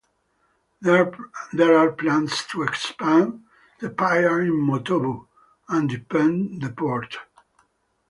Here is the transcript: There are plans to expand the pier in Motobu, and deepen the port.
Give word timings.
There 0.81 1.13
are 1.77 1.91
plans 1.91 2.43
to 2.45 2.63
expand 2.63 3.43
the 3.81 3.91
pier 3.91 4.41
in 4.41 4.53
Motobu, 4.53 5.27
and 5.69 5.87
deepen 5.89 6.57
the 6.57 6.71
port. 6.71 7.17